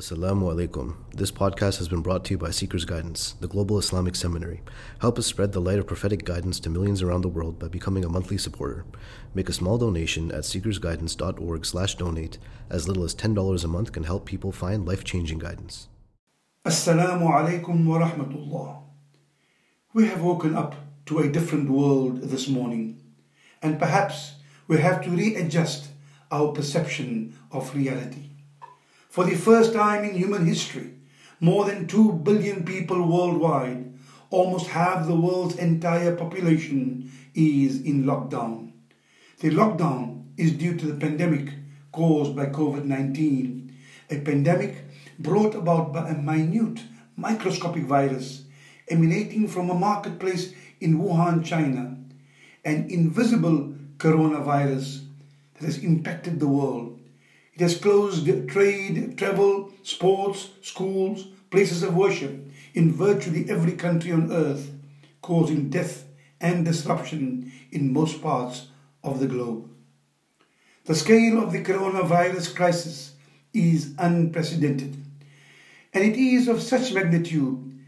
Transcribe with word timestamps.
Assalamu 0.00 0.50
alaikum. 0.50 0.94
This 1.14 1.30
podcast 1.30 1.76
has 1.76 1.86
been 1.86 2.00
brought 2.00 2.24
to 2.24 2.30
you 2.30 2.38
by 2.38 2.48
SeekersGuidance, 2.48 3.38
the 3.38 3.46
Global 3.46 3.76
Islamic 3.78 4.16
Seminary. 4.16 4.62
Help 5.02 5.18
us 5.18 5.26
spread 5.26 5.52
the 5.52 5.60
light 5.60 5.78
of 5.78 5.86
prophetic 5.86 6.24
guidance 6.24 6.58
to 6.60 6.70
millions 6.70 7.02
around 7.02 7.20
the 7.20 7.28
world 7.28 7.58
by 7.58 7.68
becoming 7.68 8.02
a 8.02 8.08
monthly 8.08 8.38
supporter. 8.38 8.86
Make 9.34 9.50
a 9.50 9.52
small 9.52 9.76
donation 9.76 10.32
at 10.32 10.44
seekersguidance.org 10.44 11.66
slash 11.66 11.96
donate. 11.96 12.38
As 12.70 12.88
little 12.88 13.04
as 13.04 13.14
$10 13.14 13.62
a 13.62 13.68
month 13.68 13.92
can 13.92 14.04
help 14.04 14.24
people 14.24 14.52
find 14.52 14.86
life-changing 14.86 15.38
guidance. 15.38 15.88
Assalamu 16.64 17.30
alaikum 17.30 17.84
wa 17.84 17.98
rahmatullah. 18.00 18.82
We 19.92 20.06
have 20.06 20.22
woken 20.22 20.56
up 20.56 20.76
to 21.04 21.18
a 21.18 21.28
different 21.28 21.68
world 21.68 22.22
this 22.22 22.48
morning, 22.48 23.02
and 23.60 23.78
perhaps 23.78 24.36
we 24.66 24.78
have 24.78 25.04
to 25.04 25.10
readjust 25.10 25.88
our 26.32 26.52
perception 26.52 27.38
of 27.52 27.76
reality. 27.76 28.29
For 29.10 29.24
the 29.24 29.34
first 29.34 29.72
time 29.72 30.04
in 30.04 30.14
human 30.14 30.46
history, 30.46 30.92
more 31.40 31.64
than 31.64 31.88
2 31.88 32.12
billion 32.22 32.64
people 32.64 33.04
worldwide, 33.04 33.92
almost 34.30 34.68
half 34.68 35.04
the 35.04 35.16
world's 35.16 35.56
entire 35.56 36.14
population, 36.14 37.10
is 37.34 37.82
in 37.82 38.04
lockdown. 38.04 38.70
The 39.40 39.50
lockdown 39.50 40.26
is 40.36 40.52
due 40.52 40.76
to 40.76 40.86
the 40.86 40.94
pandemic 40.94 41.54
caused 41.90 42.36
by 42.36 42.46
COVID 42.46 42.84
19, 42.84 43.76
a 44.10 44.20
pandemic 44.20 44.76
brought 45.18 45.56
about 45.56 45.92
by 45.92 46.10
a 46.10 46.14
minute 46.14 46.78
microscopic 47.16 47.86
virus 47.86 48.44
emanating 48.86 49.48
from 49.48 49.70
a 49.70 49.74
marketplace 49.74 50.54
in 50.80 51.00
Wuhan, 51.00 51.44
China, 51.44 51.96
an 52.64 52.88
invisible 52.88 53.74
coronavirus 53.96 55.04
that 55.54 55.66
has 55.66 55.78
impacted 55.78 56.38
the 56.38 56.46
world 56.46 56.99
it 57.60 57.64
has 57.64 57.76
closed 57.76 58.48
trade, 58.48 59.18
travel, 59.18 59.70
sports, 59.82 60.48
schools, 60.62 61.26
places 61.50 61.82
of 61.82 61.94
worship 61.94 62.50
in 62.72 62.90
virtually 62.90 63.50
every 63.50 63.72
country 63.72 64.12
on 64.12 64.32
earth, 64.32 64.70
causing 65.20 65.68
death 65.68 66.06
and 66.40 66.64
disruption 66.64 67.52
in 67.70 67.92
most 67.92 68.22
parts 68.22 68.68
of 69.04 69.20
the 69.20 69.26
globe. 69.26 69.68
The 70.86 70.94
scale 70.94 71.38
of 71.42 71.52
the 71.52 71.62
coronavirus 71.62 72.56
crisis 72.56 73.12
is 73.52 73.94
unprecedented, 73.98 74.96
and 75.92 76.02
it 76.02 76.16
is 76.16 76.48
of 76.48 76.62
such 76.62 76.94
magnitude 76.94 77.78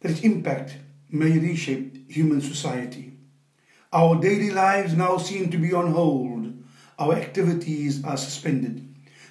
that 0.00 0.12
its 0.12 0.22
impact 0.22 0.78
may 1.10 1.38
reshape 1.38 2.10
human 2.10 2.40
society. 2.40 3.12
Our 3.92 4.18
daily 4.22 4.52
lives 4.52 4.94
now 4.94 5.18
seem 5.18 5.50
to 5.50 5.58
be 5.58 5.74
on 5.74 5.92
hold, 5.92 6.54
our 6.98 7.12
activities 7.12 8.02
are 8.04 8.16
suspended. 8.16 8.86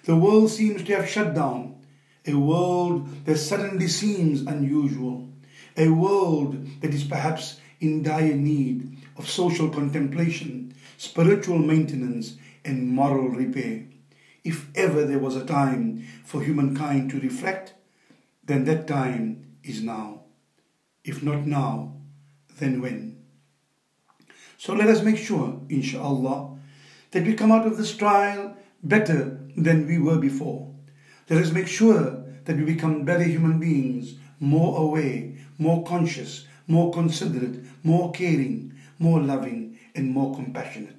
The 0.07 0.15
world 0.15 0.49
seems 0.49 0.83
to 0.83 0.95
have 0.95 1.09
shut 1.09 1.35
down. 1.35 1.83
A 2.25 2.33
world 2.33 3.25
that 3.25 3.35
suddenly 3.35 3.89
seems 3.89 4.39
unusual. 4.39 5.27
A 5.75 5.89
world 5.89 6.65
that 6.79 6.93
is 6.93 7.03
perhaps 7.03 7.59
in 7.81 8.03
dire 8.03 8.33
need 8.33 8.99
of 9.17 9.29
social 9.29 9.69
contemplation, 9.69 10.73
spiritual 10.95 11.59
maintenance, 11.59 12.37
and 12.63 12.87
moral 12.87 13.27
repair. 13.27 13.83
If 14.45 14.69
ever 14.75 15.03
there 15.03 15.19
was 15.19 15.35
a 15.35 15.45
time 15.45 16.07
for 16.23 16.41
humankind 16.41 17.09
to 17.09 17.19
reflect, 17.19 17.73
then 18.45 18.63
that 18.63 18.87
time 18.87 19.57
is 19.61 19.83
now. 19.83 20.21
If 21.03 21.21
not 21.21 21.45
now, 21.45 21.97
then 22.59 22.81
when? 22.81 23.25
So 24.57 24.73
let 24.73 24.87
us 24.87 25.03
make 25.03 25.17
sure, 25.17 25.59
inshallah, 25.67 26.55
that 27.11 27.25
we 27.25 27.33
come 27.33 27.51
out 27.51 27.67
of 27.67 27.75
this 27.75 27.93
trial 27.93 28.55
better 28.83 29.39
than 29.55 29.87
we 29.87 29.97
were 29.97 30.17
before. 30.17 30.73
Let 31.29 31.41
us 31.43 31.51
make 31.51 31.67
sure 31.67 32.23
that 32.45 32.55
we 32.55 32.63
become 32.63 33.03
better 33.03 33.23
human 33.23 33.59
beings, 33.59 34.15
more 34.39 34.79
aware, 34.81 35.33
more 35.57 35.83
conscious, 35.83 36.45
more 36.67 36.91
considerate, 36.93 37.63
more 37.83 38.11
caring, 38.11 38.73
more 38.99 39.21
loving, 39.21 39.77
and 39.95 40.11
more 40.11 40.35
compassionate. 40.35 40.95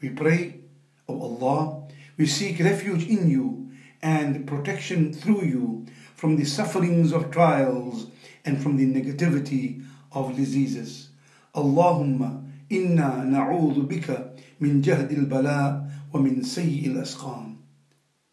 We 0.00 0.10
pray, 0.10 0.60
O 1.08 1.14
oh 1.14 1.22
Allah, 1.22 1.88
we 2.16 2.26
seek 2.26 2.58
refuge 2.58 3.06
in 3.06 3.30
you 3.30 3.70
and 4.02 4.46
protection 4.46 5.12
through 5.12 5.44
you 5.44 5.86
from 6.14 6.36
the 6.36 6.44
sufferings 6.44 7.12
of 7.12 7.30
trials 7.30 8.06
and 8.44 8.62
from 8.62 8.76
the 8.76 8.86
negativity 8.86 9.84
of 10.12 10.36
diseases. 10.36 11.08
Allahumma 11.54 12.51
إنا 12.72 13.24
نعوذ 13.24 13.80
بك 13.82 14.34
من 14.60 14.80
جهد 14.80 15.10
البلاء 15.12 15.90
ومن 16.12 16.42
سيء 16.42 16.86
الأسقام 16.86 17.56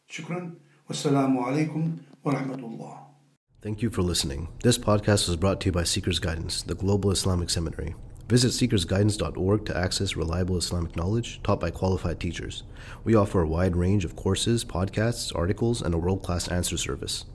شكرا 0.08 0.54
والسلام 0.88 1.38
عليكم 1.38 1.98
ورحمة 2.24 2.56
الله 2.56 3.00
Thank 3.62 3.82
you 3.82 3.90
for 3.90 4.02
listening. 4.02 4.48
This 4.64 4.78
podcast 4.78 5.28
was 5.28 5.36
brought 5.36 5.60
to 5.62 5.66
you 5.66 5.74
by 5.74 5.84
SeekersGuidance, 5.84 6.66
the 6.66 6.76
Global 6.76 7.12
Islamic 7.12 7.50
Seminary. 7.50 7.94
Visit 8.30 8.52
seekersguidance.org 8.52 9.66
to 9.66 9.76
access 9.76 10.16
reliable 10.16 10.56
Islamic 10.56 10.96
knowledge 10.96 11.42
taught 11.44 11.60
by 11.60 11.70
qualified 11.70 12.22
teachers. 12.22 12.64
We 13.04 13.16
offer 13.16 13.42
a 13.42 13.48
wide 13.48 13.76
range 13.76 14.06
of 14.06 14.16
courses, 14.16 14.64
podcasts, 14.64 15.36
articles, 15.36 15.82
and 15.82 15.94
a 15.94 15.98
world 15.98 16.24
class 16.24 16.48
answer 16.48 16.78
service. 16.78 17.26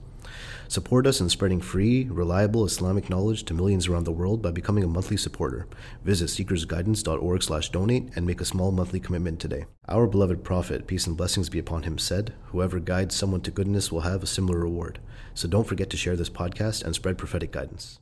Support 0.67 1.07
us 1.07 1.21
in 1.21 1.29
spreading 1.29 1.61
free, 1.61 2.05
reliable 2.05 2.65
Islamic 2.65 3.09
knowledge 3.09 3.43
to 3.45 3.53
millions 3.53 3.87
around 3.87 4.05
the 4.05 4.11
world 4.11 4.41
by 4.41 4.51
becoming 4.51 4.83
a 4.83 4.87
monthly 4.87 5.17
supporter. 5.17 5.67
Visit 6.03 6.29
seekersguidance.org/donate 6.29 8.09
and 8.15 8.25
make 8.25 8.41
a 8.41 8.45
small 8.45 8.71
monthly 8.71 8.99
commitment 8.99 9.39
today. 9.39 9.65
Our 9.87 10.07
beloved 10.07 10.43
prophet, 10.43 10.87
peace 10.87 11.07
and 11.07 11.15
blessings 11.15 11.49
be 11.49 11.59
upon 11.59 11.83
him, 11.83 11.97
said, 11.97 12.33
"Whoever 12.47 12.79
guides 12.79 13.15
someone 13.15 13.41
to 13.41 13.51
goodness 13.51 13.91
will 13.91 14.01
have 14.01 14.23
a 14.23 14.27
similar 14.27 14.59
reward." 14.59 14.99
So 15.33 15.47
don't 15.47 15.67
forget 15.67 15.89
to 15.91 15.97
share 15.97 16.15
this 16.15 16.29
podcast 16.29 16.83
and 16.83 16.95
spread 16.95 17.17
prophetic 17.17 17.51
guidance. 17.51 17.99